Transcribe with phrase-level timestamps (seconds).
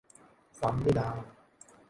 [0.59, 1.07] ซ้ำนี่นา